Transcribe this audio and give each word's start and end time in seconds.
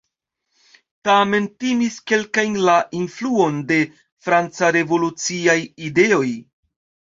Tamen 1.09 1.45
timis 1.63 1.97
kelkajn 2.13 2.57
la 2.69 2.79
influon 3.01 3.61
de 3.73 3.79
franca 4.29 4.73
revoluciaj 4.79 5.59
ideoj. 5.93 6.27